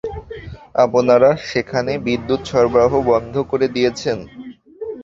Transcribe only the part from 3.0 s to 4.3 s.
বন্ধ করে দিয়েছেন!